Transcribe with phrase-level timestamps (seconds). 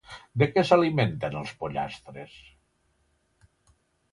[0.43, 2.35] De què s'alimenten els pollastres?